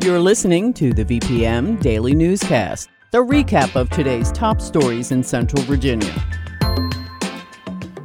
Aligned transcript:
You're 0.00 0.20
listening 0.20 0.72
to 0.74 0.92
the 0.92 1.04
VPM 1.04 1.82
Daily 1.82 2.14
Newscast, 2.14 2.88
the 3.10 3.18
recap 3.18 3.74
of 3.74 3.90
today's 3.90 4.30
top 4.30 4.60
stories 4.60 5.10
in 5.10 5.24
Central 5.24 5.60
Virginia. 5.64 6.12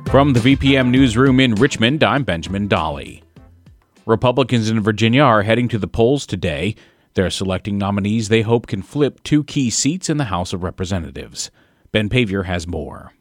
From 0.10 0.34
the 0.34 0.40
VPM 0.40 0.90
Newsroom 0.90 1.40
in 1.40 1.54
Richmond, 1.54 2.04
I'm 2.04 2.24
Benjamin 2.24 2.68
Dolly. 2.68 3.24
Republicans 4.08 4.72
in 4.72 4.82
Virginia 4.82 5.22
are 5.22 5.44
heading 5.44 5.68
to 5.68 5.78
the 5.78 5.88
polls 5.88 6.26
today. 6.26 6.76
They're 7.14 7.30
selecting 7.30 7.78
nominees 7.78 8.28
they 8.28 8.42
hope 8.42 8.66
can 8.66 8.82
flip 8.82 9.22
two 9.22 9.44
key 9.44 9.70
seats 9.70 10.10
in 10.10 10.18
the 10.18 10.26
House 10.26 10.52
of 10.52 10.64
Representatives. 10.64 11.52
Ben 11.92 12.10
Paviour 12.10 12.44
has 12.44 12.66
more. 12.66 13.14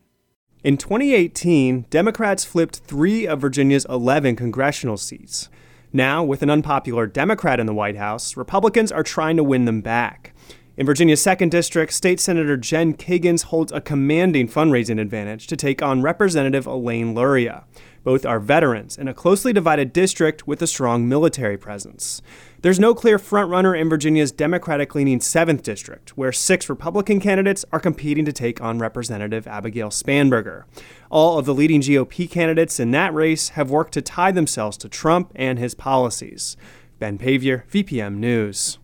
In 0.65 0.79
2018, 0.79 1.87
Democrats 1.91 2.47
flipped 2.47 2.79
three 2.79 3.27
of 3.27 3.43
Virginia's 3.43 3.85
11 3.91 4.35
congressional 4.35 4.97
seats. 4.97 5.51
Now, 5.93 6.25
with 6.25 6.43
an 6.43 6.49
unpopular 6.49 7.07
Democrat 7.07 7.61
in 7.61 7.67
the 7.67 7.75
White 7.75 7.97
House, 7.97 8.37
Republicans 8.37 8.91
are 8.91 9.03
trying 9.03 9.37
to 9.37 9.45
win 9.45 9.67
them 9.67 9.83
back. 9.83 10.33
In 10.75 10.87
Virginia's 10.87 11.23
2nd 11.23 11.51
District, 11.51 11.93
State 11.93 12.19
Senator 12.19 12.57
Jen 12.57 12.95
Kiggans 12.95 13.45
holds 13.45 13.73
a 13.73 13.81
commanding 13.83 14.49
fundraising 14.49 14.99
advantage 14.99 15.47
to 15.49 15.57
take 15.57 15.83
on 15.83 16.01
Representative 16.01 16.67
Elaine 16.67 17.15
Luria. 17.15 17.65
Both 18.05 18.25
are 18.25 18.41
veterans 18.41 18.97
in 18.97 19.07
a 19.07 19.13
closely 19.13 19.53
divided 19.53 19.93
district 19.93 20.47
with 20.47 20.63
a 20.63 20.67
strong 20.67 21.07
military 21.07 21.59
presence. 21.59 22.23
There's 22.63 22.81
no 22.81 22.95
clear 22.95 23.19
frontrunner 23.19 23.79
in 23.79 23.91
Virginia's 23.91 24.33
Democratic 24.33 24.95
leaning 24.95 25.19
7th 25.19 25.61
District, 25.61 26.17
where 26.17 26.33
six 26.33 26.71
Republican 26.71 27.21
candidates 27.21 27.67
are 27.71 27.79
competing 27.79 28.25
to 28.25 28.33
take 28.33 28.63
on 28.63 28.79
Representative 28.79 29.47
Abigail 29.47 29.91
Spanberger. 29.91 30.65
All 31.11 31.39
of 31.39 31.45
the 31.45 31.55
leading 31.55 31.83
GOP 31.83 32.31
candidates 32.31 32.81
in 32.81 32.93
that 32.93 33.13
race 33.13 33.51
have 33.51 33.71
worked 33.71 33.93
to 33.93 34.01
tie 34.01 34.33
themselves 34.33 34.79
to 34.79 34.89
Trump 34.89 35.33
and 35.35 35.59
his 35.59 35.75
policies. 35.75 36.57
Ben 36.99 37.19
Paviour, 37.19 37.67
VPM 37.71 38.17
News. 38.17 38.79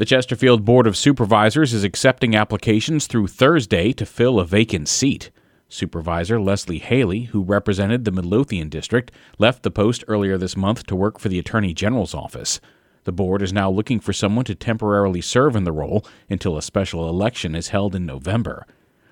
The 0.00 0.06
Chesterfield 0.06 0.64
Board 0.64 0.86
of 0.86 0.96
Supervisors 0.96 1.74
is 1.74 1.84
accepting 1.84 2.34
applications 2.34 3.06
through 3.06 3.26
Thursday 3.26 3.92
to 3.92 4.06
fill 4.06 4.40
a 4.40 4.46
vacant 4.46 4.88
seat. 4.88 5.30
Supervisor 5.68 6.40
Leslie 6.40 6.78
Haley, 6.78 7.24
who 7.24 7.42
represented 7.42 8.06
the 8.06 8.10
Midlothian 8.10 8.70
district, 8.70 9.12
left 9.38 9.62
the 9.62 9.70
post 9.70 10.02
earlier 10.08 10.38
this 10.38 10.56
month 10.56 10.86
to 10.86 10.96
work 10.96 11.18
for 11.18 11.28
the 11.28 11.38
Attorney 11.38 11.74
General's 11.74 12.14
office. 12.14 12.60
The 13.04 13.12
board 13.12 13.42
is 13.42 13.52
now 13.52 13.70
looking 13.70 14.00
for 14.00 14.14
someone 14.14 14.46
to 14.46 14.54
temporarily 14.54 15.20
serve 15.20 15.54
in 15.54 15.64
the 15.64 15.72
role 15.72 16.02
until 16.30 16.56
a 16.56 16.62
special 16.62 17.06
election 17.06 17.54
is 17.54 17.68
held 17.68 17.94
in 17.94 18.06
November. 18.06 18.66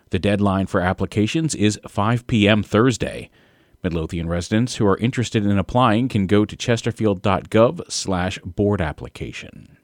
The 0.09 0.19
deadline 0.19 0.69
for 0.69 0.81
applications 0.81 1.55
is 1.55 1.79
5 1.87 2.27
p.m. 2.27 2.63
Thursday. 2.63 3.29
Midlothian 3.85 4.27
residents 4.27 4.77
who 4.77 4.87
are 4.87 4.97
interested 4.97 5.45
in 5.45 5.59
applying 5.59 6.09
can 6.09 6.27
go 6.27 6.47
to 6.47 6.57
chesterfield.gov/board 6.57 8.81
application. 8.81 9.78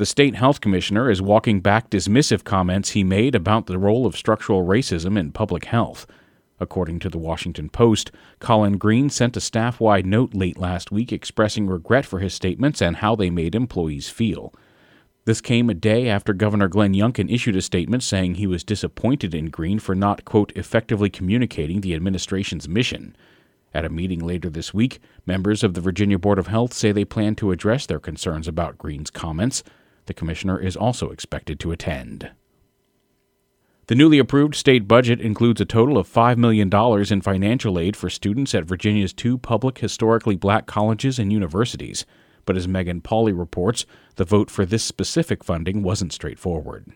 The 0.00 0.06
state 0.06 0.34
health 0.34 0.62
commissioner 0.62 1.10
is 1.10 1.20
walking 1.20 1.60
back 1.60 1.90
dismissive 1.90 2.42
comments 2.42 2.92
he 2.92 3.04
made 3.04 3.34
about 3.34 3.66
the 3.66 3.78
role 3.78 4.06
of 4.06 4.16
structural 4.16 4.64
racism 4.64 5.18
in 5.18 5.30
public 5.30 5.66
health. 5.66 6.06
According 6.58 7.00
to 7.00 7.10
the 7.10 7.18
Washington 7.18 7.68
Post, 7.68 8.10
Colin 8.38 8.78
Greene 8.78 9.10
sent 9.10 9.36
a 9.36 9.42
staff 9.42 9.78
wide 9.78 10.06
note 10.06 10.32
late 10.32 10.56
last 10.56 10.90
week 10.90 11.12
expressing 11.12 11.66
regret 11.66 12.06
for 12.06 12.20
his 12.20 12.32
statements 12.32 12.80
and 12.80 12.96
how 12.96 13.14
they 13.14 13.28
made 13.28 13.54
employees 13.54 14.08
feel. 14.08 14.54
This 15.26 15.42
came 15.42 15.68
a 15.68 15.74
day 15.74 16.08
after 16.08 16.32
Governor 16.32 16.68
Glenn 16.68 16.94
Youngkin 16.94 17.30
issued 17.30 17.56
a 17.56 17.60
statement 17.60 18.02
saying 18.02 18.36
he 18.36 18.46
was 18.46 18.64
disappointed 18.64 19.34
in 19.34 19.50
Greene 19.50 19.80
for 19.80 19.94
not, 19.94 20.24
quote, 20.24 20.50
effectively 20.56 21.10
communicating 21.10 21.82
the 21.82 21.94
administration's 21.94 22.66
mission. 22.66 23.14
At 23.74 23.84
a 23.84 23.90
meeting 23.90 24.20
later 24.20 24.48
this 24.48 24.72
week, 24.72 24.98
members 25.26 25.62
of 25.62 25.74
the 25.74 25.82
Virginia 25.82 26.18
Board 26.18 26.38
of 26.38 26.46
Health 26.46 26.72
say 26.72 26.90
they 26.90 27.04
plan 27.04 27.34
to 27.34 27.50
address 27.50 27.84
their 27.84 28.00
concerns 28.00 28.48
about 28.48 28.78
Greene's 28.78 29.10
comments. 29.10 29.62
The 30.06 30.14
commissioner 30.14 30.58
is 30.58 30.76
also 30.76 31.10
expected 31.10 31.60
to 31.60 31.72
attend. 31.72 32.30
The 33.90 33.96
newly 33.96 34.20
approved 34.20 34.54
state 34.54 34.86
budget 34.86 35.20
includes 35.20 35.60
a 35.60 35.64
total 35.64 35.98
of 35.98 36.08
$5 36.08 36.36
million 36.36 36.70
in 37.12 37.20
financial 37.22 37.76
aid 37.76 37.96
for 37.96 38.08
students 38.08 38.54
at 38.54 38.64
Virginia's 38.64 39.12
two 39.12 39.36
public 39.36 39.78
historically 39.78 40.36
black 40.36 40.66
colleges 40.66 41.18
and 41.18 41.32
universities. 41.32 42.06
But 42.44 42.56
as 42.56 42.68
Megan 42.68 43.00
Pauley 43.00 43.36
reports, 43.36 43.86
the 44.14 44.24
vote 44.24 44.48
for 44.48 44.64
this 44.64 44.84
specific 44.84 45.42
funding 45.42 45.82
wasn't 45.82 46.12
straightforward. 46.12 46.92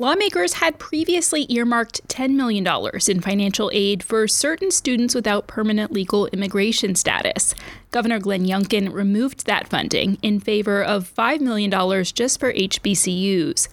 Lawmakers 0.00 0.52
had 0.52 0.78
previously 0.78 1.44
earmarked 1.48 2.06
$10 2.06 2.36
million 2.36 2.64
in 3.08 3.20
financial 3.20 3.68
aid 3.74 4.00
for 4.04 4.28
certain 4.28 4.70
students 4.70 5.12
without 5.12 5.48
permanent 5.48 5.90
legal 5.90 6.26
immigration 6.28 6.94
status. 6.94 7.52
Governor 7.90 8.20
Glenn 8.20 8.44
Youngkin 8.46 8.92
removed 8.92 9.46
that 9.46 9.66
funding 9.66 10.16
in 10.22 10.38
favor 10.38 10.84
of 10.84 11.12
$5 11.12 11.40
million 11.40 11.68
just 12.04 12.38
for 12.38 12.52
HBCUs. 12.52 13.66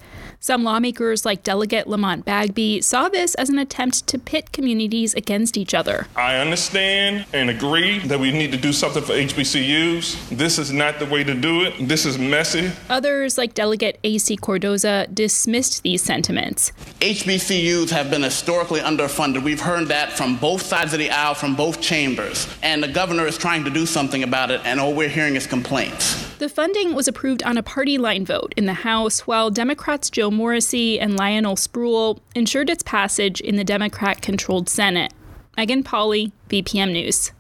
Some 0.46 0.64
lawmakers, 0.64 1.26
like 1.26 1.42
Delegate 1.42 1.88
Lamont 1.88 2.24
Bagby, 2.24 2.80
saw 2.80 3.10
this 3.10 3.34
as 3.34 3.50
an 3.50 3.58
attempt 3.58 4.06
to 4.06 4.20
pit 4.20 4.52
communities 4.52 5.16
against 5.16 5.58
each 5.58 5.74
other. 5.74 6.06
I 6.16 6.36
understand 6.36 7.26
and 7.34 7.50
agree 7.50 7.98
that 8.02 8.20
we 8.20 8.32
need 8.32 8.52
to 8.52 8.58
do 8.60 8.72
something 8.72 9.02
for 9.02 9.14
HBCUs. 9.14 10.30
This 10.30 10.60
is 10.60 10.72
not 10.72 11.00
the 11.00 11.08
way 11.08 11.24
to 11.24 11.34
do 11.34 11.64
it. 11.64 11.88
This 11.88 12.06
is 12.06 12.20
messy. 12.20 12.72
Others, 12.92 13.40
like 13.40 13.56
Delegate 13.56 13.98
A.C. 14.04 14.38
Cordoza, 14.38 15.12
dismissed 15.12 15.82
these 15.82 16.04
sentiments. 16.04 16.72
HBCUs 17.00 17.90
have 17.90 18.12
been 18.12 18.22
historically 18.22 18.82
underfunded. 18.82 19.42
We've 19.42 19.60
heard 19.60 19.88
that 19.88 20.14
from 20.14 20.38
both 20.38 20.62
sides 20.62 20.94
of 20.94 21.00
the 21.00 21.10
aisle, 21.10 21.34
from 21.34 21.56
both 21.56 21.82
chambers. 21.82 22.48
And 22.62 22.84
the 22.84 22.88
governor 22.88 23.26
is 23.26 23.36
trying 23.36 23.64
to 23.64 23.72
do 23.72 23.88
something 23.88 24.22
about 24.22 24.52
it, 24.52 24.62
and 24.64 24.80
all 24.80 24.94
we're 24.94 25.10
hearing 25.10 25.38
is 25.38 25.48
complaints. 25.48 26.25
The 26.38 26.50
funding 26.50 26.94
was 26.94 27.08
approved 27.08 27.44
on 27.44 27.58
a 27.58 27.64
party 27.64 27.98
line 27.98 28.26
vote 28.26 28.54
in 28.58 28.66
the 28.66 28.74
House, 28.74 29.22
while 29.22 29.50
Democrats 29.50 30.10
Joe 30.10 30.30
Morrissey 30.30 31.00
and 31.00 31.16
Lionel 31.16 31.56
Spruill 31.56 32.20
ensured 32.36 32.70
its 32.70 32.84
passage 32.84 33.40
in 33.40 33.56
the 33.56 33.64
Democrat 33.64 34.22
controlled 34.22 34.68
Senate. 34.68 35.14
Megan 35.56 35.82
Pauley, 35.82 36.34
VPM 36.50 36.92
News. 36.92 37.32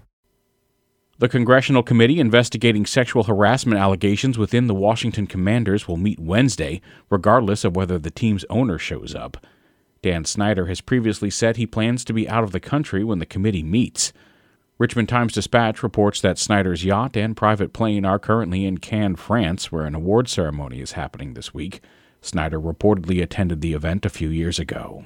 The 1.17 1.27
Congressional 1.27 1.83
Committee 1.83 2.21
investigating 2.21 2.85
sexual 2.85 3.23
harassment 3.23 3.81
allegations 3.81 4.37
within 4.37 4.67
the 4.67 4.73
Washington 4.73 5.27
Commanders 5.27 5.89
will 5.89 5.97
meet 5.97 6.17
Wednesday, 6.17 6.79
regardless 7.09 7.65
of 7.65 7.75
whether 7.75 7.99
the 7.99 8.11
team's 8.11 8.45
owner 8.49 8.77
shows 8.77 9.13
up. 9.13 9.45
Dan 10.01 10.23
Snyder 10.23 10.67
has 10.67 10.79
previously 10.79 11.29
said 11.29 11.57
he 11.57 11.67
plans 11.67 12.05
to 12.05 12.13
be 12.13 12.29
out 12.29 12.45
of 12.45 12.53
the 12.53 12.61
country 12.61 13.03
when 13.03 13.19
the 13.19 13.25
committee 13.25 13.63
meets. 13.63 14.13
Richmond 14.77 15.07
Times 15.07 15.31
Dispatch 15.31 15.81
reports 15.83 16.19
that 16.19 16.37
Snyder's 16.37 16.83
yacht 16.83 17.15
and 17.15 17.37
private 17.37 17.71
plane 17.71 18.03
are 18.03 18.19
currently 18.19 18.65
in 18.65 18.79
Cannes, 18.79 19.15
France, 19.15 19.71
where 19.71 19.85
an 19.85 19.95
award 19.95 20.27
ceremony 20.27 20.81
is 20.81 20.93
happening 20.93 21.33
this 21.33 21.53
week. 21.53 21.79
Snyder 22.21 22.59
reportedly 22.59 23.23
attended 23.23 23.61
the 23.61 23.71
event 23.71 24.05
a 24.05 24.09
few 24.09 24.27
years 24.27 24.59
ago. 24.59 25.05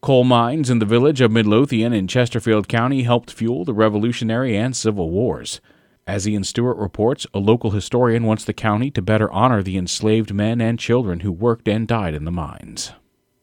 Coal 0.00 0.24
mines 0.24 0.70
in 0.70 0.78
the 0.78 0.86
village 0.86 1.20
of 1.20 1.30
Midlothian 1.30 1.92
in 1.92 2.08
Chesterfield 2.08 2.68
County 2.68 3.02
helped 3.02 3.30
fuel 3.30 3.66
the 3.66 3.74
Revolutionary 3.74 4.56
and 4.56 4.74
Civil 4.74 5.10
Wars. 5.10 5.60
As 6.06 6.26
Ian 6.26 6.42
Stewart 6.42 6.78
reports, 6.78 7.26
a 7.34 7.38
local 7.38 7.72
historian 7.72 8.24
wants 8.24 8.44
the 8.44 8.54
county 8.54 8.90
to 8.92 9.02
better 9.02 9.30
honor 9.30 9.62
the 9.62 9.76
enslaved 9.76 10.32
men 10.32 10.60
and 10.60 10.78
children 10.78 11.20
who 11.20 11.30
worked 11.30 11.68
and 11.68 11.86
died 11.86 12.14
in 12.14 12.24
the 12.24 12.32
mines. 12.32 12.92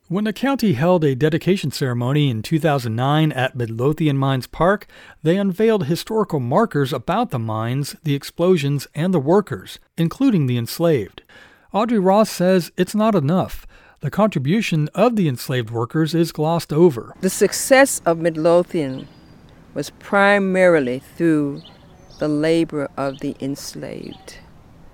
When 0.09 0.23
the 0.23 0.33
county 0.33 0.73
held 0.73 1.03
a 1.03 1.13
dedication 1.13 1.69
ceremony 1.69 2.31
in 2.31 2.41
2009 2.41 3.31
at 3.31 3.55
Midlothian 3.55 4.17
Mines 4.17 4.47
Park, 4.47 4.87
they 5.21 5.37
unveiled 5.37 5.85
historical 5.85 6.39
markers 6.39 6.91
about 6.91 7.29
the 7.29 7.37
mines, 7.37 7.95
the 8.01 8.15
explosions, 8.15 8.87
and 8.95 9.13
the 9.13 9.19
workers, 9.19 9.77
including 9.97 10.47
the 10.47 10.57
enslaved. 10.57 11.21
Audrey 11.73 11.99
Ross 11.99 12.31
says 12.31 12.71
it's 12.75 12.95
not 12.95 13.13
enough. 13.13 13.67
The 13.99 14.09
contribution 14.09 14.89
of 14.95 15.15
the 15.15 15.27
enslaved 15.27 15.69
workers 15.69 16.15
is 16.15 16.31
glossed 16.31 16.73
over. 16.73 17.13
The 17.21 17.29
success 17.29 18.01
of 18.03 18.17
Midlothian 18.17 19.07
was 19.75 19.91
primarily 19.91 21.03
through 21.17 21.61
the 22.17 22.27
labor 22.27 22.89
of 22.97 23.19
the 23.19 23.35
enslaved. 23.39 24.39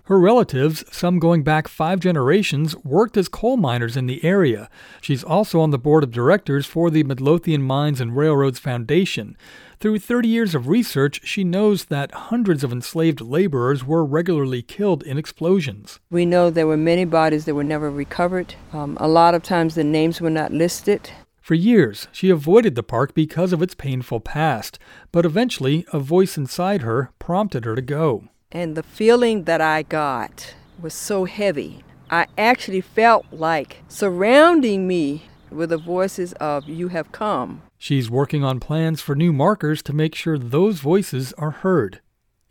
Her 0.07 0.19
relatives, 0.19 0.83
some 0.91 1.17
going 1.17 1.41
back 1.41 1.67
five 1.67 1.99
generations, 1.99 2.75
worked 2.83 3.17
as 3.17 3.27
coal 3.27 3.57
miners 3.57 3.97
in 3.97 4.05
the 4.05 4.23
area. 4.23 4.69
She's 5.01 5.23
also 5.23 5.59
on 5.59 5.71
the 5.71 5.79
board 5.79 6.03
of 6.03 6.11
directors 6.11 6.67
for 6.67 6.91
the 6.91 7.03
Midlothian 7.03 7.63
Mines 7.63 7.99
and 7.99 8.15
Railroads 8.15 8.59
Foundation. 8.59 9.35
Through 9.79 9.97
30 9.97 10.27
years 10.27 10.53
of 10.53 10.67
research, 10.67 11.21
she 11.23 11.43
knows 11.43 11.85
that 11.85 12.11
hundreds 12.11 12.63
of 12.63 12.71
enslaved 12.71 13.19
laborers 13.19 13.83
were 13.83 14.05
regularly 14.05 14.61
killed 14.61 15.01
in 15.01 15.17
explosions. 15.17 15.99
We 16.11 16.23
know 16.23 16.51
there 16.51 16.67
were 16.67 16.77
many 16.77 17.05
bodies 17.05 17.45
that 17.45 17.55
were 17.55 17.63
never 17.63 17.89
recovered. 17.89 18.53
Um, 18.73 18.97
a 19.01 19.07
lot 19.07 19.33
of 19.33 19.41
times 19.41 19.73
the 19.73 19.83
names 19.83 20.21
were 20.21 20.29
not 20.29 20.53
listed. 20.53 21.09
For 21.41 21.55
years, 21.55 22.07
she 22.11 22.29
avoided 22.29 22.75
the 22.75 22.83
park 22.83 23.15
because 23.15 23.53
of 23.53 23.63
its 23.63 23.73
painful 23.73 24.19
past, 24.19 24.77
but 25.11 25.25
eventually 25.25 25.83
a 25.91 25.99
voice 25.99 26.37
inside 26.37 26.83
her 26.83 27.09
prompted 27.17 27.65
her 27.65 27.75
to 27.75 27.81
go. 27.81 28.29
And 28.55 28.75
the 28.75 28.83
feeling 28.83 29.43
that 29.43 29.59
I 29.59 29.83
got 29.83 30.55
was 30.81 30.93
so 30.93 31.25
heavy. 31.25 31.83
I 32.09 32.27
actually 32.37 32.79
felt 32.79 33.25
like 33.29 33.83
surrounding 33.89 34.87
me 34.87 35.23
were 35.51 35.67
the 35.67 35.77
voices 35.77 36.31
of 36.39 36.69
You 36.69 36.87
Have 36.87 37.11
Come. 37.11 37.63
She's 37.77 38.09
working 38.09 38.45
on 38.45 38.61
plans 38.61 39.01
for 39.01 39.13
new 39.13 39.33
markers 39.33 39.83
to 39.83 39.93
make 39.93 40.15
sure 40.15 40.37
those 40.37 40.79
voices 40.79 41.33
are 41.33 41.51
heard. 41.51 41.99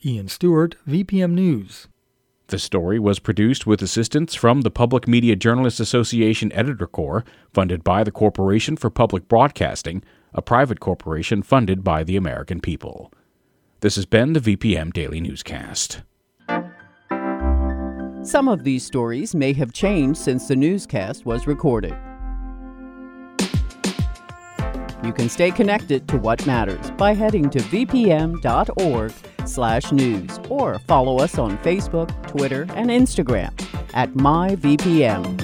Ian 0.05 0.29
Stewart, 0.29 0.77
VPM 0.87 1.31
News. 1.33 1.89
The 2.49 2.59
story 2.59 2.99
was 2.99 3.19
produced 3.19 3.67
with 3.67 3.81
assistance 3.81 4.35
from 4.35 4.61
the 4.61 4.71
Public 4.71 5.09
Media 5.09 5.37
Journalists 5.37 5.81
Association 5.81 6.53
Editor 6.53 6.87
Corps, 6.87 7.25
funded 7.51 7.83
by 7.83 8.05
the 8.05 8.13
Corporation 8.13 8.77
for 8.77 8.91
Public 8.91 9.27
Broadcasting, 9.27 10.05
a 10.35 10.43
private 10.43 10.81
corporation 10.81 11.43
funded 11.43 11.83
by 11.83 12.05
the 12.05 12.17
American 12.17 12.61
people. 12.61 13.11
This 13.85 13.97
has 13.97 14.07
been 14.07 14.33
the 14.33 14.41
VPM 14.41 14.95
Daily 14.95 15.21
Newscast. 15.21 16.01
Some 18.23 18.49
of 18.49 18.65
these 18.65 18.83
stories 18.83 19.35
may 19.35 19.53
have 19.53 19.75
changed 19.75 20.19
since 20.19 20.49
the 20.49 20.57
newscast 20.57 21.27
was 21.27 21.47
recorded. 21.47 21.95
You 25.05 25.13
can 25.13 25.29
stay 25.29 25.51
connected 25.51 26.09
to 26.09 26.17
what 26.17 26.47
matters 26.47 26.93
by 26.93 27.13
heading 27.13 27.51
to 27.51 27.59
vpm.org/news 27.59 28.41
or 30.49 30.79
follow 30.79 31.19
us 31.19 31.39
on 31.39 31.59
Facebook, 31.59 32.27
Twitter, 32.27 32.63
and 32.71 32.89
Instagram 32.89 33.53
at 33.93 34.15
myvpm. 34.15 35.44